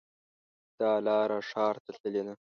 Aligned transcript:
دا 0.79 0.91
لاره 1.05 1.39
ښار 1.49 1.75
ته 1.83 1.91
تللې 1.99 2.21
ده 2.27 2.33